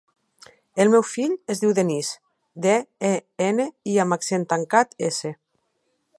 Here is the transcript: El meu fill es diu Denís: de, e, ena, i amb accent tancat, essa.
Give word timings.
El 0.85 0.89
meu 0.93 1.03
fill 1.09 1.35
es 1.55 1.61
diu 1.63 1.75
Denís: 1.79 2.09
de, 2.65 2.73
e, 3.13 3.15
ena, 3.51 3.69
i 3.95 3.99
amb 4.07 4.19
accent 4.19 4.51
tancat, 4.57 4.99
essa. 5.13 5.37